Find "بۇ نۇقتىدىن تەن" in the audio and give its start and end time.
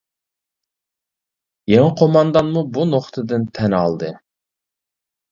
2.77-3.75